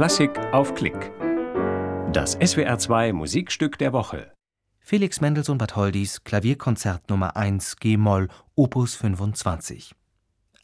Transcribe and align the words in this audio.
Klassik 0.00 0.38
auf 0.54 0.74
Klick. 0.74 1.12
Das 2.10 2.38
SWR2 2.38 3.12
Musikstück 3.12 3.76
der 3.76 3.92
Woche. 3.92 4.32
Felix 4.80 5.20
Mendelssohn 5.20 5.58
Bartholdys 5.58 6.24
Klavierkonzert 6.24 7.10
Nummer 7.10 7.36
1 7.36 7.76
G-Moll 7.76 8.28
Opus 8.54 8.94
25. 8.94 9.94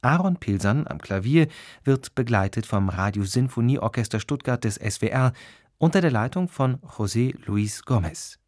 Aaron 0.01 0.38
Pilsan 0.38 0.87
am 0.87 1.03
Klavier 1.03 1.49
wird 1.85 2.14
begleitet 2.14 2.64
vom 2.64 2.88
Radiosinfonieorchester 2.88 4.21
Stuttgart 4.21 4.65
des 4.65 4.77
SWR 4.77 5.35
unter 5.77 6.01
der 6.01 6.13
Leitung 6.13 6.49
von 6.49 6.79
José 6.79 7.35
Luis 7.45 7.85
Gomez. 7.85 8.39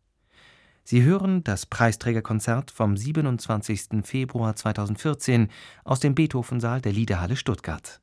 Sie 0.85 1.03
hören 1.03 1.45
das 1.45 1.67
Preisträgerkonzert 1.67 2.71
vom 2.71 2.97
27. 2.97 4.05
Februar 4.05 4.57
2014 4.57 5.49
aus 5.85 6.01
dem 6.01 6.15
Beethovensaal 6.15 6.81
der 6.81 6.93
Liederhalle 6.93 7.37
Stuttgart. 7.37 8.01